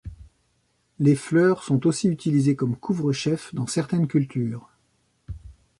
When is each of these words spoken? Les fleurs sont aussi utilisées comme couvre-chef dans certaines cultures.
Les 0.97 1.15
fleurs 1.15 1.61
sont 1.61 1.85
aussi 1.85 2.07
utilisées 2.07 2.55
comme 2.55 2.75
couvre-chef 2.75 3.53
dans 3.53 3.67
certaines 3.67 4.07
cultures. 4.07 4.67